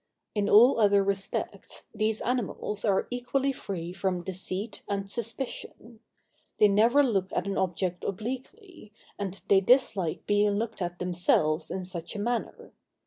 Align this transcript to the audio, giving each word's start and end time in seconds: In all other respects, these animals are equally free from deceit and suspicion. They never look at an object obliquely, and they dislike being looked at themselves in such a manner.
In 0.33 0.49
all 0.49 0.79
other 0.79 1.03
respects, 1.03 1.83
these 1.93 2.21
animals 2.21 2.83
are 2.83 3.05
equally 3.11 3.51
free 3.53 3.93
from 3.93 4.23
deceit 4.23 4.81
and 4.89 5.07
suspicion. 5.07 5.99
They 6.57 6.69
never 6.69 7.03
look 7.03 7.31
at 7.33 7.45
an 7.45 7.55
object 7.59 8.03
obliquely, 8.03 8.93
and 9.19 9.39
they 9.47 9.61
dislike 9.61 10.25
being 10.25 10.53
looked 10.57 10.81
at 10.81 10.97
themselves 10.97 11.69
in 11.69 11.85
such 11.85 12.15
a 12.15 12.19
manner. 12.19 12.71